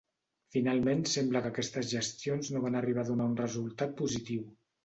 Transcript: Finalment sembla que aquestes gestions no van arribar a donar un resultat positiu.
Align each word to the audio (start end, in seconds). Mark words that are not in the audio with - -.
Finalment 0.53 1.03
sembla 1.11 1.43
que 1.43 1.51
aquestes 1.51 1.91
gestions 1.91 2.51
no 2.57 2.65
van 2.65 2.81
arribar 2.81 3.05
a 3.05 3.09
donar 3.13 3.31
un 3.35 3.39
resultat 3.45 3.95
positiu. 4.01 4.53